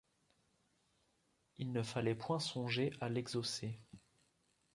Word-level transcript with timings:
Il 1.57 1.71
ne 1.71 1.83
fallait 1.83 2.15
point 2.15 2.39
songer 2.39 2.91
à 3.01 3.09
l’exhausser. 3.09 3.77